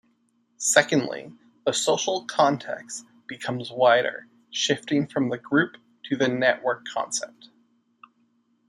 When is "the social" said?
1.63-2.25